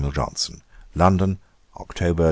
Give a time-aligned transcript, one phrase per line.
[0.09, 0.63] JOHNSON.'
[0.95, 1.37] 'London,
[1.75, 2.19] October.